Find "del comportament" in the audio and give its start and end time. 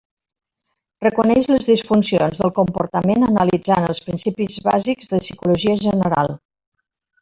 2.45-3.29